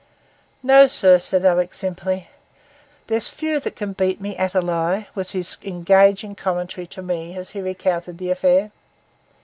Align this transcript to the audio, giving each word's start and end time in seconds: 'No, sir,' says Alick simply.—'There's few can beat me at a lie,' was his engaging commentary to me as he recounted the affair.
'No, 0.63 0.87
sir,' 0.87 1.19
says 1.19 1.43
Alick 1.45 1.75
simply.—'There's 1.75 3.29
few 3.29 3.61
can 3.61 3.93
beat 3.93 4.19
me 4.19 4.35
at 4.35 4.55
a 4.55 4.59
lie,' 4.59 5.07
was 5.13 5.33
his 5.33 5.59
engaging 5.61 6.33
commentary 6.33 6.87
to 6.87 7.03
me 7.03 7.37
as 7.37 7.51
he 7.51 7.61
recounted 7.61 8.17
the 8.17 8.31
affair. 8.31 8.71